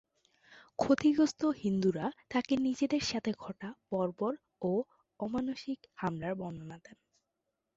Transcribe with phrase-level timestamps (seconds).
[0.79, 4.33] ক্ষতিগ্রস্থ হিন্দুরা তাকে নিজেদের সাথে ঘটা বর্বর
[4.61, 4.71] ও
[5.19, 6.97] অমানুষিক হামলার বর্ণনা দেন।